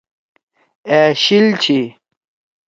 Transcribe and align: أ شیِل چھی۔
أ 0.93 0.99
شیِل 1.23 1.47
چھی۔ 1.61 1.79